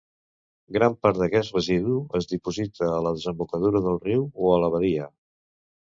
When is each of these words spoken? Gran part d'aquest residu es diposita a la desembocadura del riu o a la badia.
Gran 0.77 0.93
part 1.05 1.19
d'aquest 1.23 1.53
residu 1.57 1.97
es 2.19 2.29
diposita 2.33 2.89
a 2.95 2.99
la 3.09 3.15
desembocadura 3.19 3.83
del 3.89 4.03
riu 4.07 4.25
o 4.47 4.51
a 4.57 4.61
la 4.65 4.73
badia. 4.79 5.07